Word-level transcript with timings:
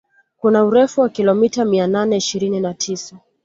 Kuna 0.37 0.65
urefu 0.65 1.01
wa 1.01 1.09
kilomita 1.09 1.65
mia 1.65 1.87
nane 1.87 2.17
ishirini 2.17 2.59
na 2.59 2.73
tisa 2.73 3.19